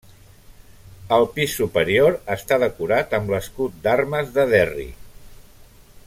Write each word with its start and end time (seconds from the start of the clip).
El 1.17 1.25
pis 1.35 1.51
superior 1.59 2.17
està 2.37 2.59
decorat 2.65 3.13
amb 3.21 3.33
l'escut 3.35 3.77
d'armes 3.85 4.35
de 4.39 4.47
Derry. 4.55 4.89